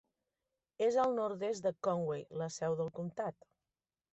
És 0.85 0.97
al 1.03 1.13
nord-est 1.19 1.65
de 1.67 1.73
Conway, 1.89 2.25
la 2.45 2.51
seu 2.57 2.79
del 2.81 2.93
comtat. 2.99 3.39